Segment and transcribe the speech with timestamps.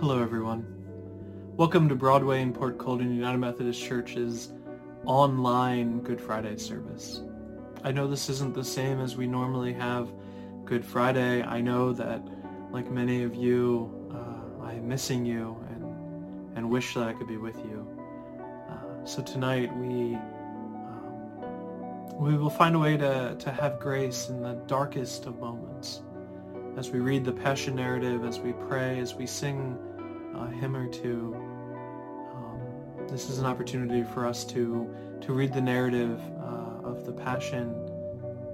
[0.00, 0.64] Hello, everyone.
[1.58, 4.50] Welcome to Broadway and Port Colden United Methodist Church's
[5.04, 7.20] online Good Friday service.
[7.84, 10.10] I know this isn't the same as we normally have
[10.64, 11.42] Good Friday.
[11.42, 12.26] I know that,
[12.70, 17.36] like many of you, uh, I'm missing you and, and wish that I could be
[17.36, 17.86] with you.
[18.70, 24.40] Uh, so tonight we um, we will find a way to, to have grace in
[24.40, 26.00] the darkest of moments
[26.78, 29.76] as we read the Passion narrative, as we pray, as we sing
[30.44, 31.34] a hymn or two.
[32.34, 37.12] Um, this is an opportunity for us to, to read the narrative uh, of the
[37.12, 37.74] Passion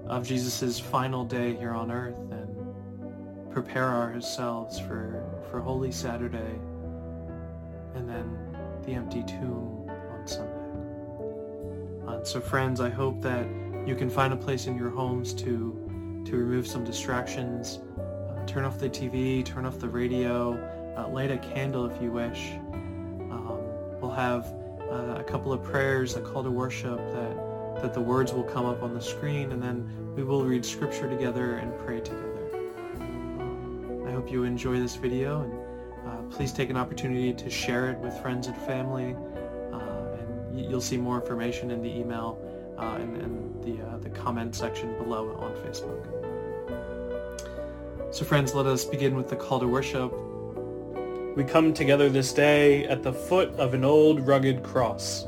[0.07, 6.59] of Jesus' final day here on earth and prepare ourselves for, for Holy Saturday
[7.95, 8.39] and then
[8.85, 10.53] the empty tomb on Sunday.
[12.07, 13.47] Uh, so friends, I hope that
[13.87, 17.81] you can find a place in your homes to, to remove some distractions,
[18.47, 20.53] turn off the TV, turn off the radio,
[20.97, 22.53] uh, light a candle if you wish.
[23.31, 23.61] Um,
[24.01, 24.47] we'll have
[24.91, 28.67] uh, a couple of prayers, a call to worship that, that the words will come
[28.67, 32.49] up on the screen and then we will read scripture together and pray together.
[33.01, 35.53] Um, I hope you enjoy this video and
[36.09, 39.17] uh, please take an opportunity to share it with friends and family
[39.73, 42.39] uh, and you'll see more information in the email
[42.79, 46.05] uh, and, and the, uh, the comment section below on Facebook.
[48.15, 50.15] So friends, let us begin with the call to worship.
[51.37, 55.27] We come together this day at the foot of an old rugged cross.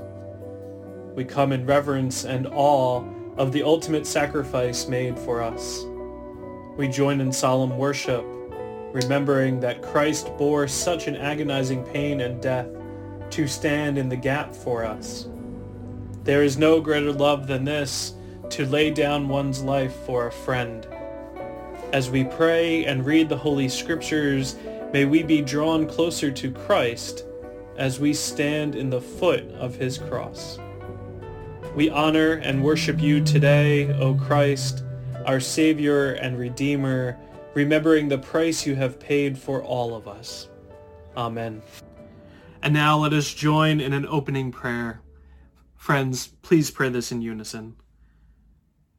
[1.14, 3.04] We come in reverence and awe
[3.36, 5.84] of the ultimate sacrifice made for us.
[6.78, 8.24] We join in solemn worship,
[8.90, 12.68] remembering that Christ bore such an agonizing pain and death
[13.28, 15.28] to stand in the gap for us.
[16.24, 18.14] There is no greater love than this,
[18.48, 20.86] to lay down one's life for a friend.
[21.92, 24.56] As we pray and read the Holy Scriptures,
[24.92, 27.24] may we be drawn closer to Christ
[27.78, 30.58] as we stand in the foot of his cross.
[31.74, 34.84] We honor and worship you today, O Christ,
[35.24, 37.18] our Savior and Redeemer,
[37.54, 40.50] remembering the price you have paid for all of us.
[41.16, 41.62] Amen.
[42.62, 45.00] And now let us join in an opening prayer.
[45.74, 47.76] Friends, please pray this in unison.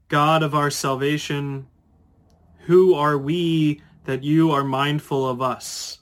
[0.08, 1.68] God of our salvation,
[2.69, 6.02] who are we that you are mindful of us,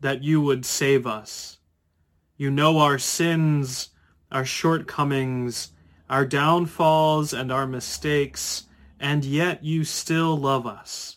[0.00, 1.56] that you would save us?
[2.36, 3.88] You know our sins,
[4.30, 5.70] our shortcomings,
[6.10, 8.64] our downfalls and our mistakes,
[9.00, 11.16] and yet you still love us.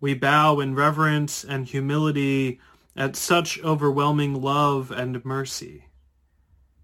[0.00, 2.60] We bow in reverence and humility
[2.94, 5.86] at such overwhelming love and mercy.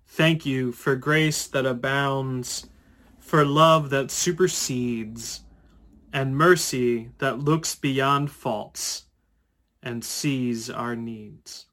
[0.08, 2.66] Thank you for grace that abounds,
[3.20, 5.43] for love that supersedes,
[6.14, 9.06] and mercy that looks beyond faults
[9.82, 11.66] and sees our needs.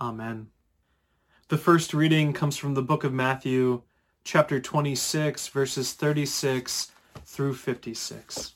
[0.00, 0.46] Amen.
[1.48, 3.82] The first reading comes from the book of Matthew,
[4.24, 6.90] chapter 26, verses 36
[7.26, 8.54] through 56.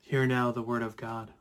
[0.00, 1.32] Hear now the word of God.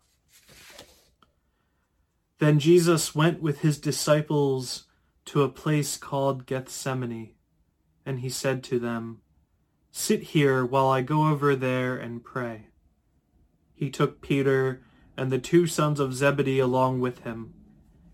[2.40, 4.88] Then Jesus went with his disciples
[5.26, 7.36] to a place called Gethsemane
[8.06, 9.22] and he said to them,
[9.92, 12.68] Sit here while I go over there and pray.
[13.74, 14.82] He took Peter
[15.16, 17.54] and the two sons of Zebedee along with him,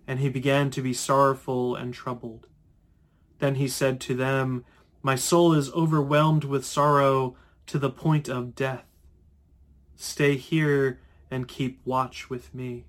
[0.07, 2.47] and he began to be sorrowful and troubled.
[3.39, 4.65] Then he said to them,
[5.01, 8.85] My soul is overwhelmed with sorrow to the point of death.
[9.95, 10.99] Stay here
[11.31, 12.85] and keep watch with me.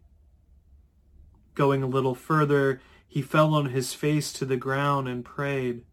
[1.55, 5.85] Going a little further, he fell on his face to the ground and prayed,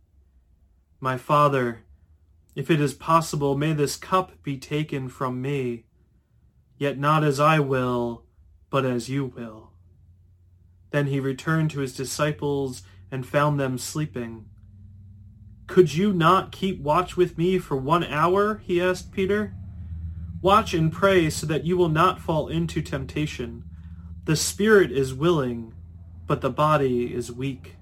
[1.00, 1.84] my Father,
[2.56, 5.86] if it is possible, may this cup be taken from me,
[6.78, 8.24] yet not as I will,
[8.70, 9.72] but as you will.
[10.92, 12.82] Then he returned to his disciples
[13.12, 14.46] and found them sleeping.
[15.68, 18.62] Could you not keep watch with me for one hour?
[18.64, 19.54] he asked Peter.
[20.42, 23.64] Watch and pray so that you will not fall into temptation.
[24.26, 25.74] The spirit is willing,
[26.26, 27.77] but the body is weak.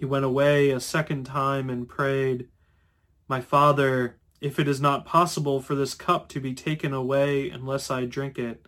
[0.00, 2.48] He went away a second time and prayed,
[3.28, 7.90] My Father, if it is not possible for this cup to be taken away unless
[7.90, 8.64] I drink it,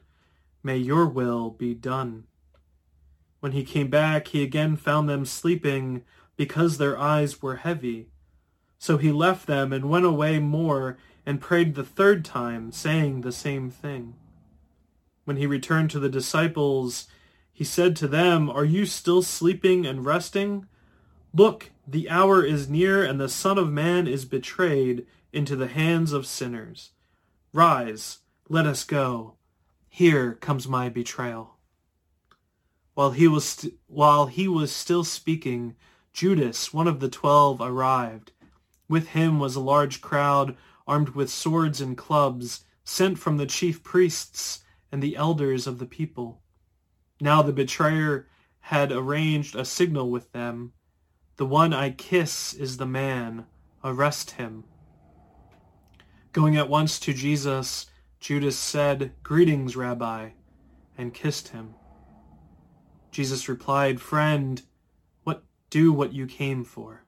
[0.63, 2.25] may your will be done.
[3.41, 6.05] When he came back, he again found them sleeping
[6.37, 8.11] because their eyes were heavy.
[8.79, 13.33] So he left them and went away more and prayed the third time, saying the
[13.33, 14.17] same thing.
[15.25, 17.07] When he returned to the disciples,
[17.55, 20.67] he said to them, Are you still sleeping and resting?
[21.35, 26.13] Look, the hour is near, and the Son of Man is betrayed into the hands
[26.13, 26.91] of sinners.
[27.55, 28.19] Rise,
[28.49, 29.37] let us go.
[29.89, 31.57] Here comes my betrayal.
[32.95, 35.75] While he was st- while he was still speaking,
[36.13, 38.33] Judas, one of the twelve, arrived.
[38.87, 40.57] With him was a large crowd
[40.87, 45.87] armed with swords and clubs, sent from the chief priests and the elders of the
[45.87, 46.43] people.
[47.21, 48.29] Now the betrayer
[48.61, 50.75] had arranged a signal with them.
[51.37, 53.47] The one I kiss is the man.
[53.83, 54.65] Arrest him.
[56.33, 57.87] Going at once to Jesus,
[58.21, 60.31] Judas said, Greetings, Rabbi,
[60.97, 61.75] and kissed him.
[63.11, 64.63] Jesus replied, Friend,
[65.25, 67.05] what do what you came for.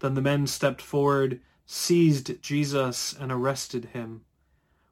[0.00, 4.22] Then the men stepped forward, seized Jesus, and arrested him.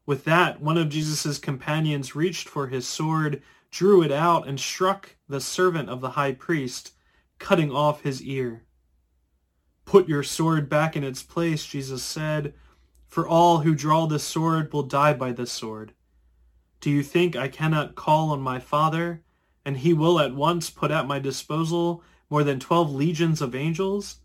[0.07, 5.17] With that, one of Jesus' companions reached for his sword, drew it out, and struck
[5.29, 6.93] the servant of the high priest,
[7.39, 8.65] cutting off his ear.
[9.85, 12.55] Put your sword back in its place, Jesus said,
[13.07, 15.95] for all who draw the sword will die by the sword.
[16.81, 19.23] Do you think I cannot call on my Father,
[19.65, 24.19] and he will at once put at my disposal more than twelve legions of angels?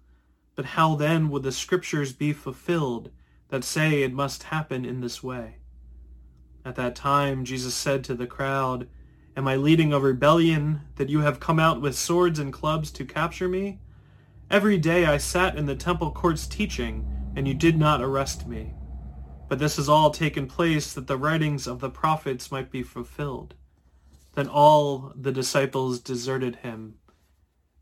[0.56, 3.10] But how then would the scriptures be fulfilled
[3.48, 5.56] that say it must happen in this way?
[6.66, 8.88] At that time Jesus said to the crowd,
[9.36, 13.04] Am I leading a rebellion that you have come out with swords and clubs to
[13.04, 13.80] capture me?
[14.52, 18.76] Every day I sat in the temple courts teaching, and you did not arrest me.
[19.50, 23.56] But this has all taken place that the writings of the prophets might be fulfilled.
[24.34, 27.00] Then all the disciples deserted him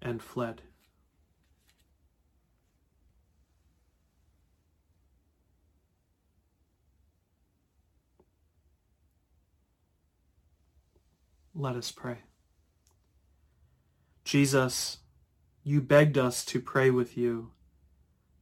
[0.01, 0.61] and fled.
[11.53, 12.17] Let us pray.
[14.23, 14.99] Jesus,
[15.63, 17.51] you begged us to pray with you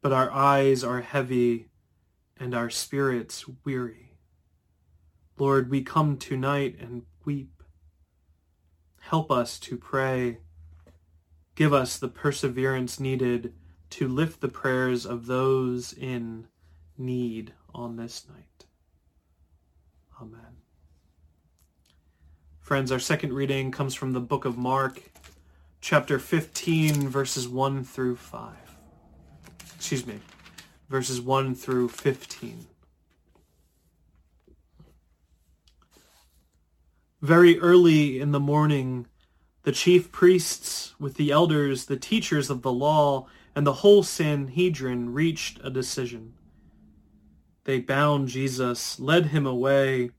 [0.02, 1.68] but our eyes are heavy
[2.38, 4.18] and our spirits weary.
[5.38, 7.64] Lord, we come tonight and weep.
[9.02, 10.40] Help us to pray.
[11.56, 13.54] Give us the perseverance needed
[13.92, 16.48] to lift the prayers of those in
[16.98, 18.66] need on this night.
[20.22, 20.69] Amen.
[22.70, 25.02] Friends, our second reading comes from the book of Mark,
[25.82, 28.54] chapter 15, verses 1 through 5
[29.76, 30.20] excuse me,
[30.88, 32.68] verses 1 through 15.
[37.24, 39.08] Very early in the morning,
[39.64, 43.26] the chief priests, with the elders, the teachers of the law,
[43.56, 46.36] and the whole Sanhedrin reached a decision.
[47.64, 50.12] They bound Jesus, led him away,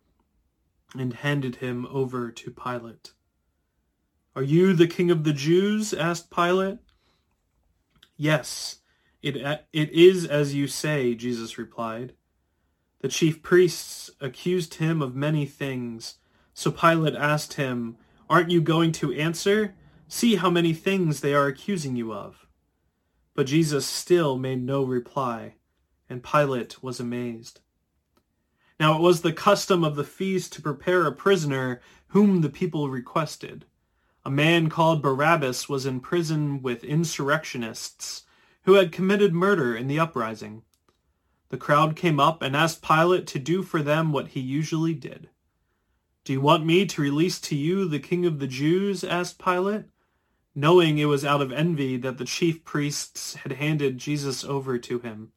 [0.96, 3.12] and handed him over to Pilate.
[4.34, 5.92] Are you the king of the Jews?
[5.92, 6.78] asked Pilate.
[8.16, 8.80] Yes,
[9.22, 12.14] it, it is as you say, Jesus replied.
[13.00, 16.18] The chief priests accused him of many things.
[16.54, 17.96] So Pilate asked him,
[18.28, 19.74] Aren't you going to answer?
[20.06, 22.46] See how many things they are accusing you of.
[23.34, 25.54] But Jesus still made no reply,
[26.08, 27.60] and Pilate was amazed.
[28.80, 32.88] Now it was the custom of the feast to prepare a prisoner whom the people
[32.88, 33.66] requested.
[34.24, 38.22] A man called Barabbas was in prison with insurrectionists
[38.62, 40.62] who had committed murder in the uprising.
[41.50, 45.28] The crowd came up and asked Pilate to do for them what he usually did.
[46.24, 49.04] Do you want me to release to you the king of the Jews?
[49.04, 49.84] asked Pilate,
[50.54, 55.00] knowing it was out of envy that the chief priests had handed Jesus over to
[55.00, 55.32] him.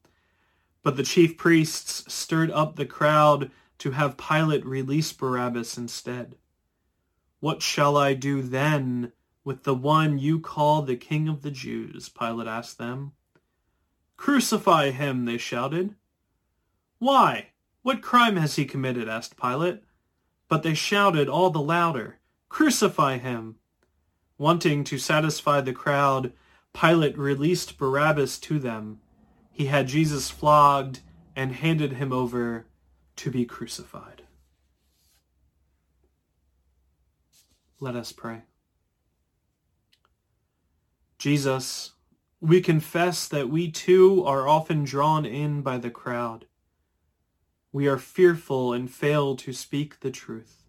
[0.83, 3.49] But the chief priests stirred up the crowd
[3.79, 6.35] to have Pilate release Barabbas instead.
[7.39, 9.11] What shall I do then
[9.43, 12.09] with the one you call the King of the Jews?
[12.09, 13.13] Pilate asked them.
[14.17, 15.95] Crucify him, they shouted.
[16.99, 17.49] Why?
[17.81, 19.09] What crime has he committed?
[19.09, 19.83] asked Pilate.
[20.47, 23.55] But they shouted all the louder, Crucify him!
[24.37, 26.31] Wanting to satisfy the crowd,
[26.73, 29.01] Pilate released Barabbas to them.
[29.53, 31.01] He had Jesus flogged
[31.35, 32.65] and handed him over
[33.17, 34.23] to be crucified.
[37.79, 38.41] Let us pray.
[41.19, 41.91] Jesus,
[42.41, 46.47] we confess that we too are often drawn in by the crowd.
[47.71, 50.63] We are fearful and fail to speak the truth.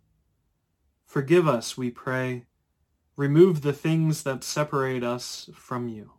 [1.07, 2.45] Forgive us, we pray.
[3.17, 6.13] Remove the things that separate us from you.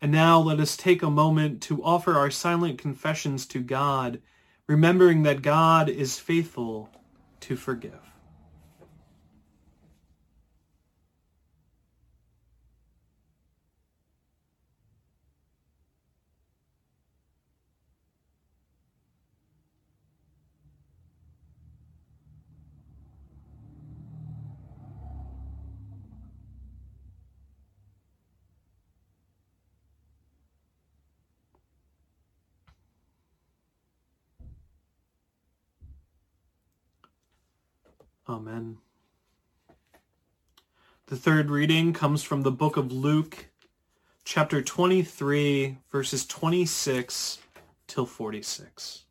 [0.00, 4.20] And now let us take a moment to offer our silent confessions to God,
[4.66, 6.88] remembering that God is faithful
[7.40, 8.09] to forgive.
[38.28, 38.78] Amen.
[41.06, 43.46] The third reading comes from the book of Luke,
[44.24, 47.38] chapter 23, verses 26
[47.88, 49.04] till 46.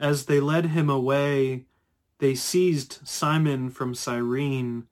[0.00, 1.66] As they led him away,
[2.18, 4.86] they seized Simon from Cyrene,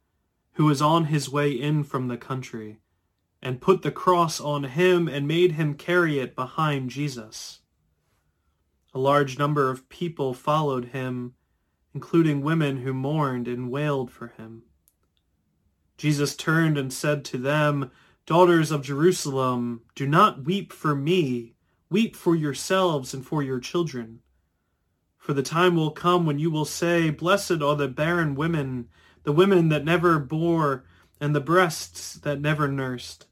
[0.52, 2.78] who was on his way in from the country,
[3.42, 7.60] and put the cross on him and made him carry it behind Jesus.
[8.94, 11.34] A large number of people followed him,
[11.94, 14.62] including women who mourned and wailed for him.
[15.96, 17.90] Jesus turned and said to them,
[18.26, 21.54] Daughters of Jerusalem, do not weep for me,
[21.90, 24.20] weep for yourselves and for your children.
[25.16, 28.88] For the time will come when you will say, Blessed are the barren women,
[29.24, 30.84] the women that never bore,
[31.20, 33.26] and the breasts that never nursed.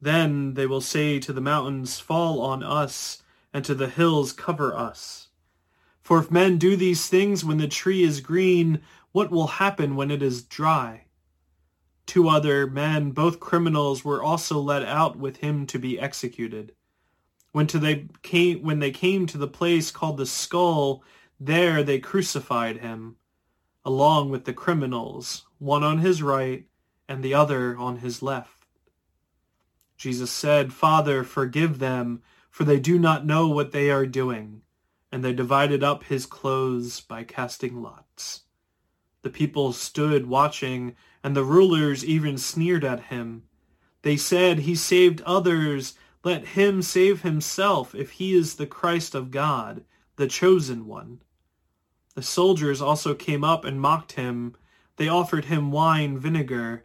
[0.00, 3.22] Then they will say to the mountains, Fall on us,
[3.52, 5.28] and to the hills, Cover us.
[6.02, 8.82] For if men do these things when the tree is green,
[9.12, 11.04] what will happen when it is dry?
[12.04, 16.74] Two other men, both criminals, were also led out with him to be executed.
[17.52, 21.04] When, to they came, when they came to the place called the skull,
[21.38, 23.16] there they crucified him,
[23.84, 26.66] along with the criminals, one on his right
[27.12, 28.64] and the other on his left.
[29.98, 34.62] Jesus said, Father, forgive them, for they do not know what they are doing.
[35.12, 38.44] And they divided up his clothes by casting lots.
[39.20, 43.42] The people stood watching, and the rulers even sneered at him.
[44.00, 45.92] They said, He saved others
[46.24, 49.84] let him save himself if he is the Christ of God,
[50.16, 51.20] the chosen one.
[52.14, 54.56] The soldiers also came up and mocked him.
[54.96, 56.84] They offered him wine vinegar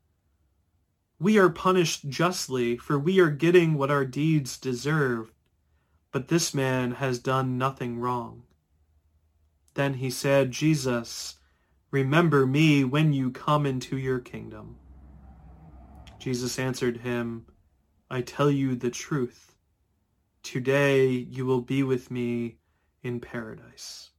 [1.21, 5.31] We are punished justly, for we are getting what our deeds deserve.
[6.11, 8.41] But this man has done nothing wrong.
[9.75, 11.35] Then he said, Jesus,
[11.91, 14.77] remember me when you come into your kingdom.
[16.17, 17.45] Jesus answered him,
[18.09, 19.55] I tell you the truth.
[20.41, 22.57] Today you will be with me
[23.03, 24.10] in paradise.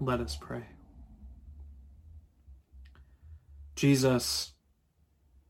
[0.00, 0.64] Let us pray.
[3.76, 4.52] Jesus,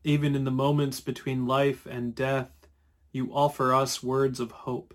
[0.05, 2.51] even in the moments between life and death,
[3.13, 4.95] you offer us words of hope.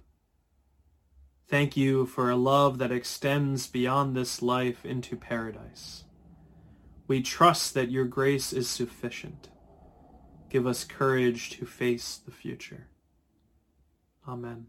[1.48, 6.06] Thank you for a love that extends beyond this life into paradise.
[7.08, 9.50] We trust that your grace is sufficient.
[10.50, 12.88] Give us courage to face the future.
[14.26, 14.68] Amen.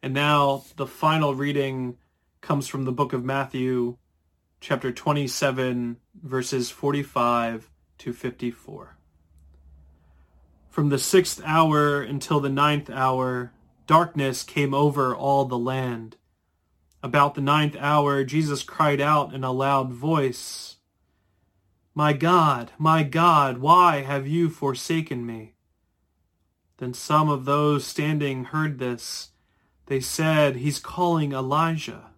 [0.00, 1.96] And now the final reading
[2.48, 3.98] comes from the book of Matthew,
[4.58, 8.96] chapter 27, verses 45 to 54.
[10.70, 13.52] From the sixth hour until the ninth hour,
[13.86, 16.16] darkness came over all the land.
[17.02, 20.76] About the ninth hour, Jesus cried out in a loud voice,
[21.94, 25.52] my God, my God, why have you forsaken me?
[26.78, 29.32] Then some of those standing heard this.
[29.84, 32.08] They said, He's calling Elijah.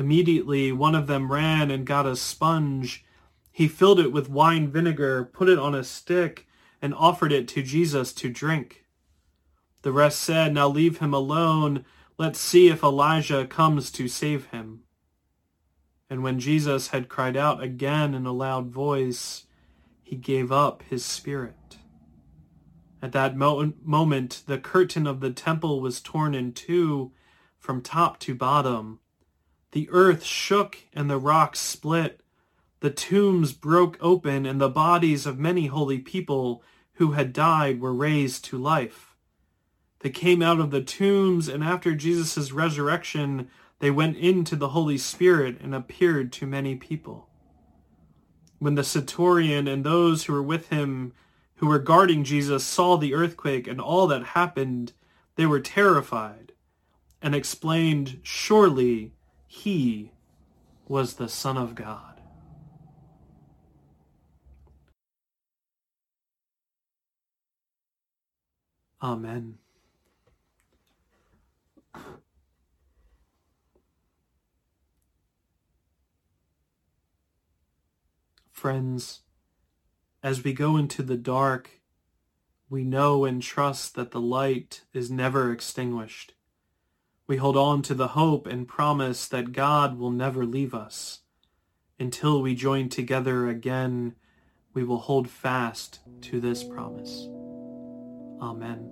[0.00, 3.04] Immediately one of them ran and got a sponge.
[3.52, 6.48] He filled it with wine vinegar, put it on a stick,
[6.80, 8.86] and offered it to Jesus to drink.
[9.82, 11.84] The rest said, Now leave him alone.
[12.16, 14.84] Let's see if Elijah comes to save him.
[16.08, 19.44] And when Jesus had cried out again in a loud voice,
[20.02, 21.76] he gave up his spirit.
[23.02, 27.12] At that mo- moment, the curtain of the temple was torn in two
[27.58, 29.00] from top to bottom.
[29.72, 32.20] The earth shook and the rocks split.
[32.80, 36.62] The tombs broke open and the bodies of many holy people
[36.94, 39.14] who had died were raised to life.
[40.00, 44.98] They came out of the tombs and after Jesus' resurrection, they went into the Holy
[44.98, 47.28] Spirit and appeared to many people.
[48.58, 51.12] When the centurion and those who were with him,
[51.56, 54.92] who were guarding Jesus, saw the earthquake and all that happened,
[55.36, 56.52] they were terrified
[57.22, 59.12] and explained, Surely
[59.52, 60.12] he
[60.86, 62.20] was the Son of God.
[69.02, 69.58] Amen.
[78.52, 79.22] Friends,
[80.22, 81.80] as we go into the dark,
[82.68, 86.34] we know and trust that the light is never extinguished.
[87.30, 91.20] We hold on to the hope and promise that God will never leave us.
[91.96, 94.16] Until we join together again,
[94.74, 97.28] we will hold fast to this promise.
[98.42, 98.90] Amen.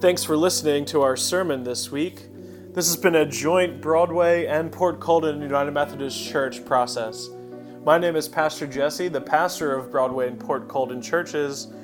[0.00, 2.28] Thanks for listening to our sermon this week.
[2.72, 7.28] This has been a joint Broadway and Port Colden United Methodist Church process.
[7.84, 11.74] My name is Pastor Jesse, the pastor of Broadway and Port Colden churches.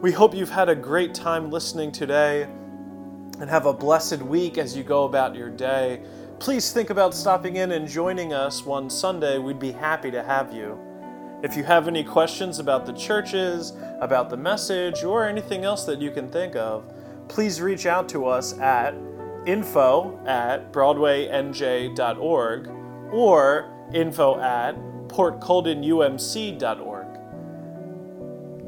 [0.00, 4.76] We hope you've had a great time listening today and have a blessed week as
[4.76, 6.02] you go about your day.
[6.38, 9.38] Please think about stopping in and joining us one Sunday.
[9.38, 10.78] We'd be happy to have you.
[11.42, 16.00] If you have any questions about the churches, about the message, or anything else that
[16.00, 16.84] you can think of,
[17.26, 18.94] please reach out to us at
[19.46, 22.68] info at broadwaynj.org
[23.12, 24.76] or info at
[25.08, 26.87] portcoldenumc.org.